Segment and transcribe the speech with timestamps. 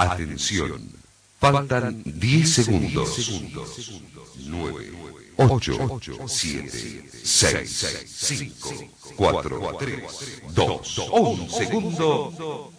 [0.00, 0.88] Atención.
[1.38, 3.42] Faltan 10 segundos.
[4.46, 4.92] 9,
[5.36, 8.74] 8, 7, 6, 5,
[9.16, 10.02] 4, 3,
[10.54, 12.72] 2, 1 segundo.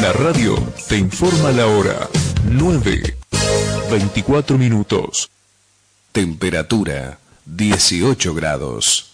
[0.00, 0.54] La radio
[0.88, 2.08] te informa la hora.
[2.44, 3.16] 9,
[3.90, 5.30] 24 minutos.
[6.12, 9.13] Temperatura 18 grados.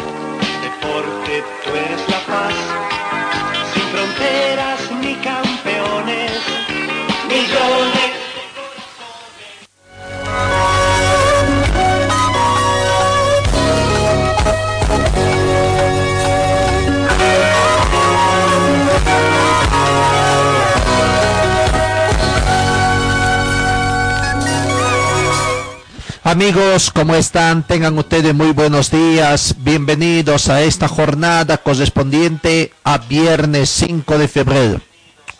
[26.31, 27.67] Amigos, ¿cómo están?
[27.67, 29.53] Tengan ustedes muy buenos días.
[29.57, 34.81] Bienvenidos a esta jornada correspondiente a viernes 5 de febrero.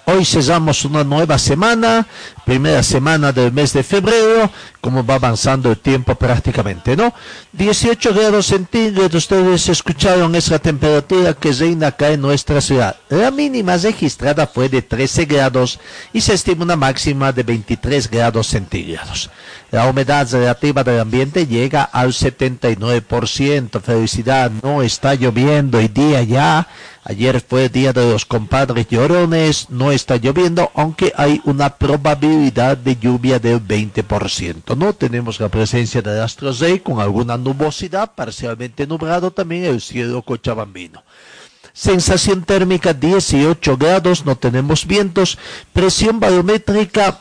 [0.06, 2.08] Hoy cesamos una nueva semana,
[2.44, 4.50] primera semana del mes de febrero,
[4.82, 7.14] como va avanzando el tiempo prácticamente, ¿no?
[7.54, 12.96] 18 grados centígrados, ustedes escucharon, es la temperatura que reina acá en nuestra ciudad.
[13.10, 15.80] La mínima registrada fue de 13 grados
[16.14, 19.30] y se estima una máxima de 23 grados centígrados.
[19.72, 23.82] La humedad relativa del ambiente llega al 79%.
[23.82, 26.68] Felicidad, no está lloviendo hoy día ya.
[27.04, 32.96] Ayer fue día de los compadres llorones, no está lloviendo, aunque hay una probabilidad de
[32.96, 34.76] lluvia del 20%.
[34.78, 40.22] No tenemos la presencia de astros rey con alguna nubosidad, parcialmente nublado también el cielo
[40.22, 41.04] cochabambino.
[41.74, 45.40] Sensación térmica 18 grados, no tenemos vientos,
[45.74, 47.20] presión barométrica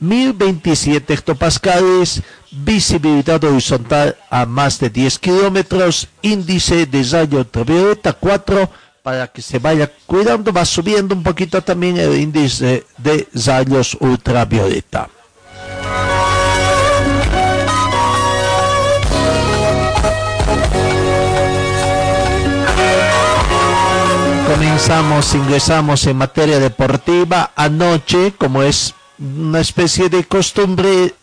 [0.00, 8.70] 1027 hectopascales, visibilidad horizontal a más de 10 kilómetros, índice de rayo ultravioleta 4,
[9.02, 15.08] para que se vaya cuidando, va subiendo un poquito también el índice de rayos ultravioleta.
[24.46, 27.52] Comenzamos, ingresamos en materia deportiva.
[27.56, 31.14] Anoche, como es una especie de costumbre,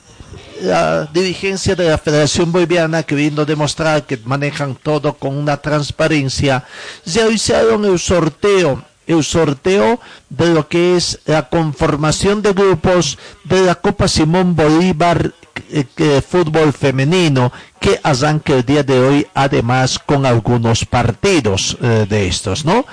[0.61, 6.63] la dirigencia de la Federación Boliviana, queriendo demostrar que manejan todo con una transparencia,
[7.05, 9.99] realizaron el sorteo, el sorteo
[10.29, 15.33] de lo que es la conformación de grupos de la Copa Simón Bolívar
[15.71, 22.27] eh, fútbol femenino que arranca el día de hoy además con algunos partidos eh, de
[22.27, 22.85] estos, ¿no?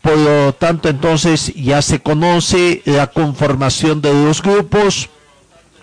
[0.00, 5.08] Por lo tanto, entonces ya se conoce la conformación de los grupos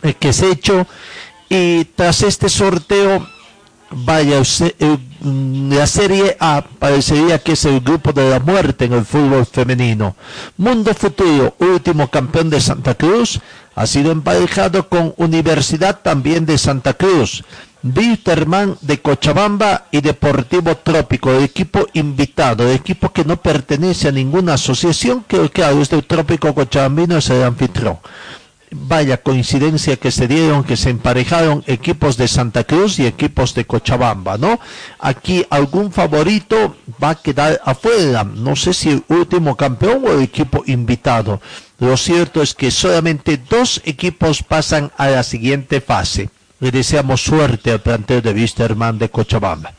[0.04, 0.88] eh, que se ha hecho
[1.54, 3.28] y tras este sorteo,
[3.90, 8.94] vaya, eh, mm, la Serie A parecería que es el grupo de la muerte en
[8.94, 10.16] el fútbol femenino.
[10.56, 13.42] Mundo Futuro, último campeón de Santa Cruz,
[13.76, 17.44] ha sido emparejado con Universidad también de Santa Cruz.
[17.84, 25.26] Wilterman de Cochabamba y Deportivo Trópico, equipo invitado, equipo que no pertenece a ninguna asociación,
[25.28, 27.98] que claro, es del Trópico Cochabambino, es el anfitrión.
[28.74, 33.66] Vaya coincidencia que se dieron, que se emparejaron equipos de Santa Cruz y equipos de
[33.66, 34.60] Cochabamba, ¿no?
[35.00, 40.22] Aquí algún favorito va a quedar afuera, no sé si el último campeón o el
[40.22, 41.42] equipo invitado.
[41.80, 46.30] Lo cierto es que solamente dos equipos pasan a la siguiente fase
[46.62, 49.74] le deseamos suerte al plantel de Wisterman de Cochabamba.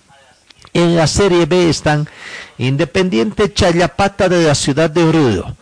[0.75, 2.09] En la Serie B están
[2.57, 5.55] Independiente Chayapata de la ciudad de Oruro,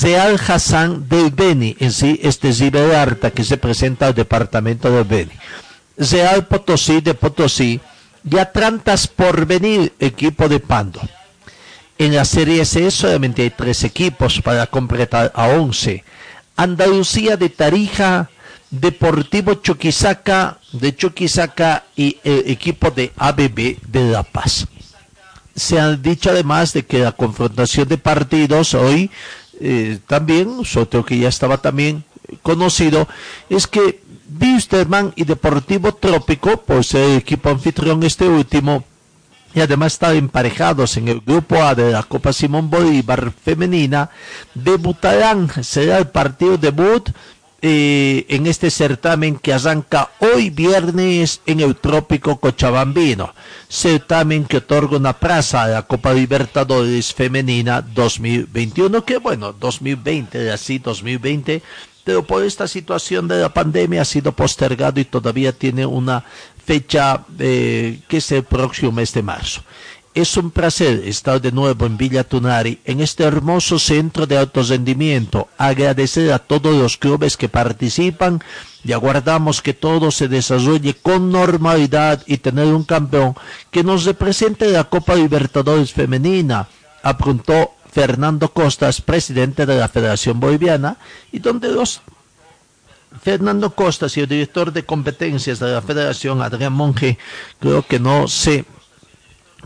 [0.00, 5.04] Real Hassan del Beni, en sí este es Iberarta que se presenta al departamento del
[5.04, 5.32] Beni,
[5.98, 7.80] Real Potosí de Potosí
[8.28, 11.00] y Atlantas por venir, equipo de Pando.
[11.98, 16.04] En la Serie C solamente hay tres equipos para completar a once.
[16.56, 18.30] Andalucía de Tarija,
[18.80, 24.66] Deportivo Chuquisaca de Chuquisaca y el equipo de ABB de La Paz.
[25.54, 29.12] Se ha dicho además de que la confrontación de partidos hoy
[29.60, 32.02] eh, también, otro que ya estaba también
[32.42, 33.06] conocido,
[33.48, 34.02] es que
[34.40, 38.82] Wisterman y Deportivo Trópico, por ser el equipo anfitrión este último,
[39.54, 44.10] y además están emparejados en el grupo A de la Copa Simón Bolívar femenina,
[44.52, 47.08] debutarán, será el partido debut
[47.66, 53.32] eh, en este certamen que arranca hoy viernes en el trópico Cochabambino,
[53.70, 60.78] certamen que otorga una plaza a la Copa Libertadores Femenina 2021, que bueno, 2020, así
[60.78, 61.62] 2020,
[62.04, 66.22] pero por esta situación de la pandemia ha sido postergado y todavía tiene una
[66.62, 69.62] fecha eh, que es el próximo mes de marzo.
[70.14, 74.62] Es un placer estar de nuevo en Villa Tunari, en este hermoso centro de alto
[74.62, 75.48] rendimiento.
[75.58, 78.40] Agradecer a todos los clubes que participan
[78.84, 83.34] y aguardamos que todo se desarrolle con normalidad y tener un campeón
[83.72, 86.68] que nos represente la Copa Libertadores Femenina,
[87.02, 90.96] apuntó Fernando Costas, presidente de la Federación Boliviana,
[91.32, 92.02] y donde los
[93.20, 97.18] Fernando Costas y el director de competencias de la Federación, Adrián Monge,
[97.58, 98.64] creo que no se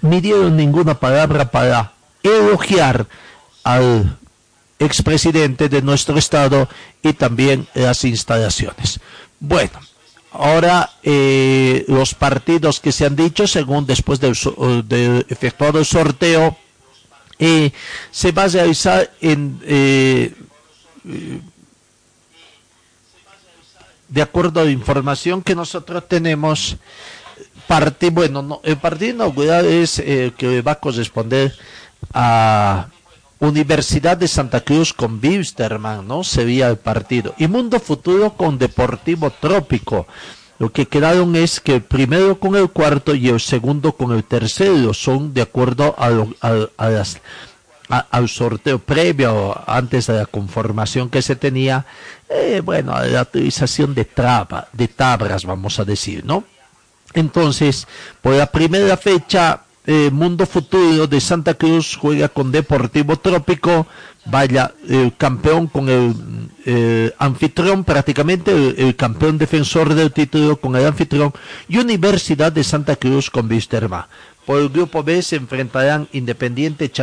[0.00, 1.92] midieron ninguna palabra para
[2.22, 3.06] elogiar
[3.64, 4.18] al
[4.78, 6.68] expresidente de nuestro estado
[7.02, 9.00] y también las instalaciones.
[9.40, 9.72] Bueno,
[10.32, 14.32] ahora eh, los partidos que se han dicho, según después de,
[14.86, 16.56] de efectuado el sorteo,
[17.38, 17.72] eh,
[18.10, 20.34] se va a realizar en eh,
[24.08, 26.76] de acuerdo a la información que nosotros tenemos,
[27.68, 31.54] parte, bueno, no, el partido inaugural es eh, que va a corresponder
[32.12, 32.88] a
[33.38, 36.24] Universidad de Santa Cruz con Wilstermann, ¿no?
[36.24, 37.34] Sería el partido.
[37.38, 40.08] Y Mundo Futuro con Deportivo Trópico.
[40.58, 44.24] Lo que quedaron es que el primero con el cuarto y el segundo con el
[44.24, 47.20] tercero son de acuerdo a las
[47.88, 51.86] al sorteo previo, antes de la conformación que se tenía,
[52.28, 56.44] eh, bueno, a la utilización de, traba, de tablas, vamos a decir, ¿no?
[57.14, 57.86] Entonces,
[58.20, 63.86] por la primera fecha, eh, Mundo Futuro de Santa Cruz juega con Deportivo Trópico,
[64.26, 66.14] vaya, el campeón con el
[66.66, 68.52] eh, anfitrión, prácticamente
[68.86, 71.32] el, campeón defensor del título con el anfitrión,
[71.68, 74.08] y Universidad de Santa Cruz con Visterma.
[74.44, 76.90] Por el grupo B se enfrentarán Independiente